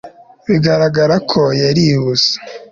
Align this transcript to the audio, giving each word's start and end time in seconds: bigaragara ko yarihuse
bigaragara 0.47 1.15
ko 1.31 1.41
yarihuse 1.61 2.33